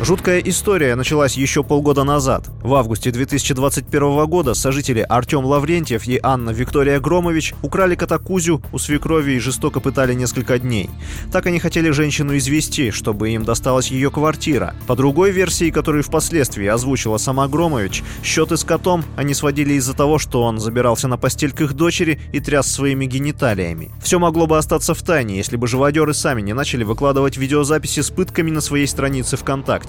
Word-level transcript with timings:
Жуткая 0.00 0.38
история 0.38 0.94
началась 0.94 1.34
еще 1.36 1.64
полгода 1.64 2.04
назад. 2.04 2.48
В 2.62 2.72
августе 2.74 3.10
2021 3.10 4.26
года 4.26 4.54
сожители 4.54 5.00
Артем 5.00 5.44
Лаврентьев 5.44 6.06
и 6.06 6.20
Анна 6.22 6.50
Виктория 6.50 7.00
Громович 7.00 7.54
украли 7.62 7.96
катакузю 7.96 8.62
у 8.72 8.78
свекрови 8.78 9.32
и 9.32 9.38
жестоко 9.40 9.80
пытали 9.80 10.14
несколько 10.14 10.60
дней. 10.60 10.88
Так 11.32 11.46
они 11.46 11.58
хотели 11.58 11.90
женщину 11.90 12.36
извести, 12.36 12.92
чтобы 12.92 13.30
им 13.30 13.42
досталась 13.44 13.90
ее 13.90 14.12
квартира. 14.12 14.76
По 14.86 14.94
другой 14.94 15.32
версии, 15.32 15.70
которую 15.70 16.04
впоследствии 16.04 16.66
озвучила 16.66 17.18
сама 17.18 17.48
Громович, 17.48 18.04
счеты 18.22 18.56
с 18.56 18.62
котом 18.62 19.04
они 19.16 19.34
сводили 19.34 19.74
из-за 19.74 19.94
того, 19.94 20.20
что 20.20 20.44
он 20.44 20.60
забирался 20.60 21.08
на 21.08 21.18
постель 21.18 21.50
к 21.50 21.60
их 21.62 21.72
дочери 21.72 22.20
и 22.32 22.38
тряс 22.38 22.70
своими 22.70 23.04
гениталиями. 23.06 23.90
Все 24.00 24.20
могло 24.20 24.46
бы 24.46 24.58
остаться 24.58 24.94
в 24.94 25.02
тайне, 25.02 25.38
если 25.38 25.56
бы 25.56 25.66
живодеры 25.66 26.14
сами 26.14 26.40
не 26.40 26.52
начали 26.52 26.84
выкладывать 26.84 27.36
видеозаписи 27.36 28.00
с 28.00 28.10
пытками 28.10 28.52
на 28.52 28.60
своей 28.60 28.86
странице 28.86 29.36
ВКонтакте. 29.36 29.87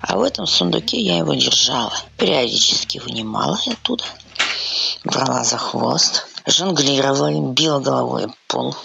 А 0.00 0.16
в 0.16 0.22
этом 0.22 0.46
сундуке 0.46 1.00
я 1.00 1.18
его 1.18 1.34
держала. 1.34 1.92
Периодически 2.16 2.98
вынимала 2.98 3.58
оттуда, 3.66 4.04
брала 5.04 5.44
за 5.44 5.58
хвост, 5.58 6.26
жонглировала, 6.46 7.52
била 7.52 7.80
головой 7.80 8.26
пол 8.46 8.76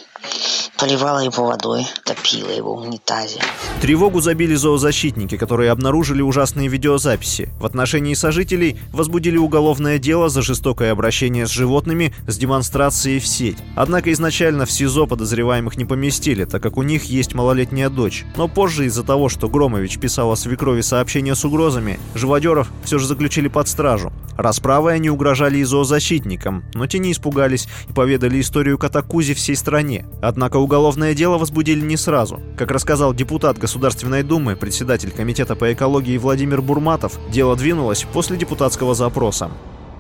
поливала 0.77 1.19
его 1.19 1.45
водой, 1.45 1.85
топила 2.03 2.49
его 2.49 2.75
в 2.75 2.81
унитазе. 2.81 3.39
Тревогу 3.81 4.21
забили 4.21 4.55
зоозащитники, 4.55 5.37
которые 5.37 5.71
обнаружили 5.71 6.21
ужасные 6.21 6.67
видеозаписи. 6.67 7.49
В 7.59 7.65
отношении 7.65 8.13
сожителей 8.13 8.77
возбудили 8.91 9.37
уголовное 9.37 9.97
дело 9.99 10.29
за 10.29 10.41
жестокое 10.41 10.91
обращение 10.91 11.47
с 11.47 11.51
животными 11.51 12.13
с 12.27 12.37
демонстрацией 12.37 13.19
в 13.19 13.27
сеть. 13.27 13.57
Однако 13.75 14.11
изначально 14.11 14.65
в 14.65 14.71
СИЗО 14.71 15.07
подозреваемых 15.07 15.77
не 15.77 15.85
поместили, 15.85 16.45
так 16.45 16.61
как 16.61 16.77
у 16.77 16.83
них 16.83 17.05
есть 17.05 17.33
малолетняя 17.33 17.89
дочь. 17.89 18.25
Но 18.35 18.47
позже 18.47 18.85
из-за 18.85 19.03
того, 19.03 19.29
что 19.29 19.49
Громович 19.49 19.99
писала 19.99 20.35
свекрови 20.35 20.81
сообщения 20.81 21.35
с 21.35 21.45
угрозами, 21.45 21.99
живодеров 22.13 22.71
все 22.83 22.97
же 22.99 23.07
заключили 23.07 23.47
под 23.47 23.67
стражу. 23.67 24.11
Расправой 24.37 24.95
они 24.95 25.09
угрожали 25.09 25.59
и 25.59 25.63
зоозащитникам, 25.63 26.65
но 26.73 26.87
те 26.87 26.99
не 26.99 27.11
испугались 27.11 27.67
и 27.89 27.93
поведали 27.93 28.41
историю 28.41 28.77
Катакузи 28.77 29.33
всей 29.33 29.55
стране. 29.55 30.05
Однако 30.21 30.57
уголовное 30.65 31.13
дело 31.13 31.37
возбудили 31.37 31.79
не 31.79 31.95
сразу. 31.95 32.41
Как 32.57 32.71
рассказал 32.71 33.13
депутат 33.13 33.57
Государственной 33.57 34.23
Думы, 34.23 34.55
председатель 34.55 35.11
Комитета 35.11 35.55
по 35.55 35.71
экологии 35.71 36.17
Владимир 36.17 36.61
Бурматов, 36.61 37.19
дело 37.31 37.55
двинулось 37.55 38.05
после 38.11 38.35
депутатского 38.35 38.95
запроса 38.95 39.51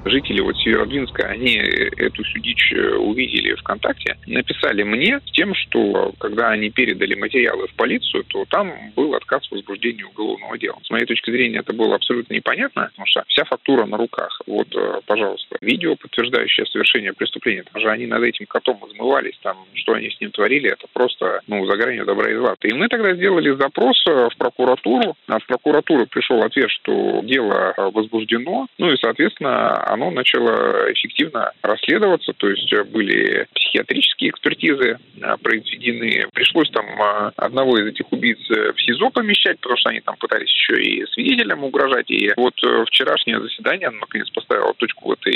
жители 0.05 0.41
вот 0.41 0.55
Северодвинска, 0.57 1.27
они 1.27 1.55
эту 1.55 2.23
всю 2.23 2.39
дичь 2.39 2.71
э, 2.73 2.95
увидели 2.95 3.55
ВКонтакте, 3.55 4.17
написали 4.27 4.83
мне 4.83 5.19
с 5.25 5.31
тем, 5.31 5.53
что 5.55 6.13
когда 6.19 6.49
они 6.49 6.69
передали 6.69 7.15
материалы 7.15 7.67
в 7.67 7.73
полицию, 7.75 8.23
то 8.25 8.45
там 8.45 8.71
был 8.95 9.15
отказ 9.15 9.47
в 9.47 9.51
возбуждении 9.51 10.03
уголовного 10.03 10.57
дела. 10.57 10.77
С 10.83 10.89
моей 10.89 11.05
точки 11.05 11.31
зрения 11.31 11.59
это 11.59 11.73
было 11.73 11.95
абсолютно 11.95 12.33
непонятно, 12.33 12.89
потому 12.91 13.05
что 13.07 13.23
вся 13.27 13.43
фактура 13.45 13.85
на 13.85 13.97
руках. 13.97 14.41
Вот, 14.45 14.67
э, 14.75 15.01
пожалуйста, 15.05 15.57
видео, 15.61 15.95
подтверждающее 15.95 16.65
совершение 16.67 17.13
преступления. 17.13 17.63
Там 17.71 17.81
же 17.81 17.89
они 17.89 18.05
над 18.05 18.23
этим 18.23 18.45
котом 18.45 18.79
измывались, 18.87 19.37
там, 19.41 19.57
что 19.73 19.93
они 19.93 20.09
с 20.09 20.19
ним 20.21 20.31
творили, 20.31 20.69
это 20.71 20.87
просто, 20.93 21.41
ну, 21.47 21.65
за 21.65 21.77
гранью 21.77 22.05
добра 22.05 22.31
и 22.31 22.35
зла. 22.35 22.55
И 22.61 22.73
мы 22.73 22.87
тогда 22.87 23.13
сделали 23.15 23.55
запрос 23.55 24.03
э, 24.07 24.29
в 24.31 24.37
прокуратуру, 24.37 25.15
а 25.27 25.39
в 25.39 25.45
прокуратуру 25.45 26.05
пришел 26.05 26.43
ответ, 26.43 26.69
что 26.69 27.21
дело 27.23 27.73
возбуждено, 27.77 28.67
ну 28.77 28.91
и, 28.91 28.97
соответственно, 28.97 29.94
оно 29.95 30.11
начало 30.11 30.91
эффективно 30.91 31.51
расследоваться, 31.61 32.33
то 32.37 32.49
есть 32.49 32.71
э, 32.73 32.83
были 32.83 33.47
психиатрические 33.55 34.29
экспертизы 34.31 34.97
э, 35.21 35.37
произведены. 35.41 36.25
Пришлось 36.33 36.69
там 36.71 36.85
э, 36.85 37.31
одного 37.37 37.77
из 37.79 37.87
этих 37.87 38.11
убийц 38.11 38.37
в 38.49 38.79
СИЗО 38.79 39.09
помещать, 39.09 39.59
потому 39.59 39.77
что 39.77 39.89
они 39.89 40.01
там 40.01 40.15
пытались 40.17 40.49
еще 40.49 40.81
и 40.81 41.05
свидетелям 41.13 41.63
угрожать. 41.63 42.09
И 42.11 42.31
вот 42.35 42.53
вчерашнее 42.87 43.41
заседание 43.41 43.89
наконец 43.89 44.29
поставило 44.31 44.73
точку 44.73 45.09
в 45.09 45.11
этой 45.13 45.33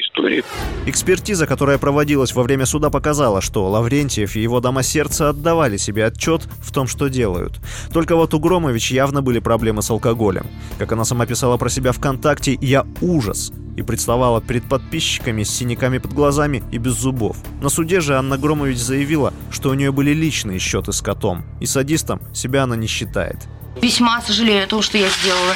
истории. 0.00 0.44
Экспертиза, 0.86 1.46
которая 1.46 1.78
проводилась 1.78 2.34
во 2.34 2.42
время 2.42 2.66
суда, 2.66 2.90
показала, 2.90 3.40
что 3.40 3.66
Лаврентьев 3.68 4.36
и 4.36 4.40
его 4.40 4.60
дама 4.60 4.82
сердца 4.82 5.30
отдавали 5.30 5.78
себе 5.78 6.06
отчет 6.06 6.42
в 6.42 6.72
том, 6.72 6.86
что 6.86 7.08
делают. 7.08 7.54
Только 7.92 8.14
вот 8.16 8.34
у 8.34 8.38
Громович 8.38 8.90
явно 8.90 9.22
были 9.22 9.38
проблемы 9.38 9.80
с 9.82 9.90
алкоголем. 9.90 10.46
Как 10.78 10.92
она 10.92 11.04
сама 11.04 11.26
писала 11.26 11.56
про 11.56 11.70
себя 11.70 11.92
ВКонтакте, 11.92 12.58
«Я 12.60 12.84
ужас 13.00 13.52
и 13.76 13.82
представала 13.82 14.40
перед 14.40 14.64
подписчиками 14.64 15.42
с 15.42 15.50
синяками 15.50 15.98
под 15.98 16.12
глазами 16.12 16.62
и 16.72 16.78
без 16.78 16.94
зубов. 16.94 17.36
На 17.60 17.68
суде 17.68 18.00
же 18.00 18.16
Анна 18.16 18.38
Громович 18.38 18.78
заявила, 18.78 19.32
что 19.50 19.70
у 19.70 19.74
нее 19.74 19.92
были 19.92 20.12
личные 20.12 20.58
счеты 20.58 20.92
с 20.92 21.00
котом, 21.00 21.44
и 21.60 21.66
садистом 21.66 22.20
себя 22.34 22.64
она 22.64 22.76
не 22.76 22.86
считает. 22.86 23.36
Весьма 23.80 24.20
сожалею 24.20 24.64
о 24.64 24.66
том, 24.66 24.82
что 24.82 24.98
я 24.98 25.08
сделала. 25.08 25.54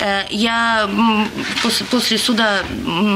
Э, 0.00 0.22
я 0.30 0.88
после, 1.62 2.18
суда 2.18 2.62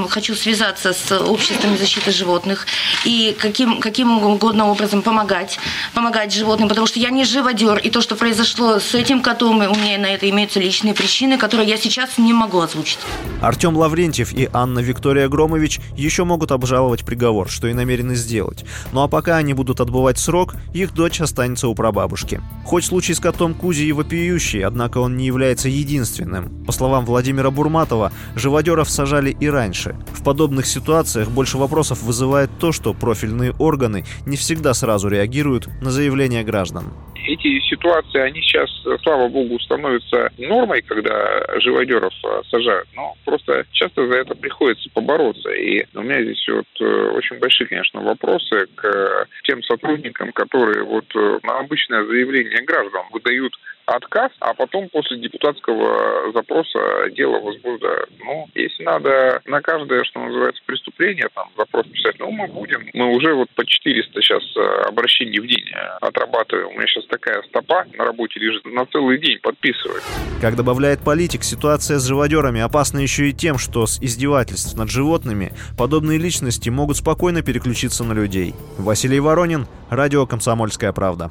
хочу 0.09 0.35
связаться 0.35 0.93
с 0.93 1.19
обществами 1.19 1.77
защиты 1.77 2.11
животных 2.11 2.67
и 3.05 3.37
каким, 3.39 3.81
каким 3.81 4.23
угодно 4.23 4.67
образом 4.67 5.03
помогать, 5.03 5.59
помогать 5.95 6.33
животным, 6.33 6.69
потому 6.69 6.87
что 6.87 6.99
я 6.99 7.11
не 7.11 7.25
живодер, 7.25 7.79
и 7.79 7.91
то, 7.91 8.01
что 8.01 8.17
произошло 8.17 8.79
с 8.79 8.95
этим 8.95 9.21
котом, 9.21 9.59
у 9.59 9.75
меня 9.75 9.99
на 9.99 10.07
это 10.07 10.29
имеются 10.29 10.61
личные 10.61 10.95
причины, 10.95 11.39
которые 11.39 11.69
я 11.69 11.77
сейчас 11.77 12.19
не 12.19 12.33
могу 12.33 12.61
озвучить. 12.61 12.99
Артем 13.41 13.77
Лаврентьев 13.77 14.33
и 14.33 14.49
Анна 14.53 14.81
Виктория 14.81 15.29
Громович 15.29 15.81
еще 15.97 16.25
могут 16.25 16.53
обжаловать 16.53 17.05
приговор, 17.05 17.49
что 17.51 17.69
и 17.69 17.73
намерены 17.73 18.15
сделать. 18.15 18.65
Ну 18.93 19.03
а 19.03 19.09
пока 19.09 19.37
они 19.37 19.55
будут 19.55 19.81
отбывать 19.81 20.19
срок, 20.19 20.55
их 20.73 20.95
дочь 20.95 21.21
останется 21.21 21.69
у 21.69 21.75
прабабушки. 21.75 22.41
Хоть 22.65 22.85
случай 22.85 23.15
с 23.15 23.21
котом 23.21 23.55
Кузи 23.55 23.85
и 23.85 23.93
вопиющий, 23.93 24.65
однако 24.65 24.99
он 24.99 25.17
не 25.17 25.27
является 25.27 25.69
единственным. 25.69 26.65
По 26.71 26.75
словам 26.75 27.05
Владимира 27.05 27.51
Бурматова, 27.51 28.13
живодеров 28.37 28.89
сажали 28.89 29.31
и 29.41 29.49
раньше. 29.49 29.97
В 30.13 30.23
подобных 30.23 30.67
ситуациях 30.67 31.29
больше 31.29 31.59
вопросов 31.59 32.01
вызывает 32.05 32.49
то, 32.61 32.71
что 32.71 32.95
профильные 32.95 33.53
органы 33.59 34.05
не 34.25 34.37
всегда 34.37 34.73
сразу 34.73 35.09
реагируют 35.09 35.67
на 35.83 35.91
заявления 35.91 36.45
граждан 36.45 36.93
эти 37.31 37.61
ситуации, 37.61 38.21
они 38.21 38.41
сейчас, 38.43 38.69
слава 39.03 39.29
богу, 39.29 39.59
становятся 39.61 40.31
нормой, 40.39 40.83
когда 40.83 41.45
живодеров 41.61 42.13
а, 42.25 42.43
сажают. 42.51 42.89
Но 42.95 43.15
просто 43.25 43.65
часто 43.73 44.07
за 44.09 44.19
это 44.19 44.35
приходится 44.35 44.89
побороться. 44.93 45.51
И 45.51 45.85
у 45.95 46.03
меня 46.03 46.23
здесь 46.23 46.45
вот 46.49 46.67
э, 46.81 47.11
очень 47.15 47.39
большие, 47.39 47.69
конечно, 47.69 48.01
вопросы 48.01 48.67
к 48.75 49.29
тем 49.45 49.63
сотрудникам, 49.63 50.33
которые 50.33 50.83
вот 50.83 51.05
э, 51.15 51.39
на 51.43 51.59
обычное 51.59 52.05
заявление 52.05 52.63
граждан 52.63 53.03
выдают 53.13 53.53
отказ, 53.97 54.31
а 54.41 54.55
потом 54.55 54.89
после 54.89 55.19
депутатского 55.19 56.33
запроса 56.33 57.11
дело 57.11 57.41
возбуждают. 57.41 58.11
Ну, 58.21 58.49
если 58.55 58.85
надо 58.85 59.41
на 59.47 59.61
каждое, 59.61 60.05
что 60.05 60.21
называется, 60.21 60.63
преступление, 60.67 61.29
там, 61.35 61.49
запрос 61.57 61.87
писать, 61.87 62.17
ну, 62.19 62.31
мы 62.31 62.47
будем. 62.47 62.89
Мы 62.95 63.15
уже 63.15 63.35
вот 63.35 63.49
по 63.51 63.65
400 63.65 64.23
сейчас 64.23 64.43
э, 64.57 64.61
обращений 64.89 65.41
в 65.41 65.47
день 65.47 65.65
отрабатываем. 66.01 66.69
У 66.69 66.73
меня 66.73 66.87
сейчас 66.87 67.07
такая 67.07 67.43
стопа 67.43 67.85
на 67.95 68.05
работе 68.05 68.39
лежит, 68.41 68.65
на 68.65 68.87
целый 68.87 69.19
день 69.19 69.39
подписывает. 69.41 70.03
Как 70.41 70.57
добавляет 70.57 71.01
политик, 71.05 71.43
ситуация 71.43 71.99
с 71.99 72.07
живодерами 72.07 72.61
опасна 72.61 72.99
еще 72.99 73.29
и 73.29 73.33
тем, 73.33 73.59
что 73.59 73.87
с 73.87 74.01
издевательств 74.01 74.77
над 74.77 74.91
животными 74.91 75.53
подобные 75.77 76.19
личности 76.19 76.69
могут 76.69 76.97
спокойно 76.97 77.43
переключиться 77.43 78.05
на 78.05 78.13
людей. 78.13 78.55
Василий 78.79 79.21
Воронин, 79.21 79.67
Радио 79.91 80.27
«Комсомольская 80.27 80.93
правда». 80.93 81.31